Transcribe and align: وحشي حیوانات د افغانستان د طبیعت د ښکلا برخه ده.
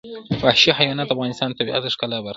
وحشي 0.43 0.71
حیوانات 0.77 1.07
د 1.07 1.13
افغانستان 1.15 1.47
د 1.49 1.53
طبیعت 1.59 1.81
د 1.83 1.87
ښکلا 1.93 2.17
برخه 2.25 2.27
ده. 2.29 2.29